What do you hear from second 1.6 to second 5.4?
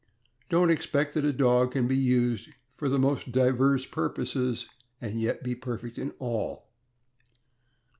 can be used for the most diverse purposes and